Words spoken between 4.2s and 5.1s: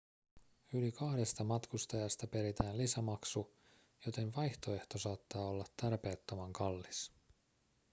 vaihtoehto